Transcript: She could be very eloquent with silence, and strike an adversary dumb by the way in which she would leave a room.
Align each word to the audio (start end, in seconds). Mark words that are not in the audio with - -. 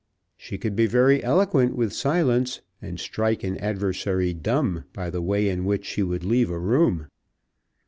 She 0.35 0.57
could 0.57 0.75
be 0.75 0.87
very 0.87 1.23
eloquent 1.23 1.75
with 1.75 1.93
silence, 1.93 2.61
and 2.81 2.99
strike 2.99 3.43
an 3.43 3.55
adversary 3.59 4.33
dumb 4.33 4.85
by 4.93 5.11
the 5.11 5.21
way 5.21 5.47
in 5.47 5.63
which 5.63 5.85
she 5.85 6.01
would 6.01 6.23
leave 6.23 6.49
a 6.49 6.57
room. 6.57 7.05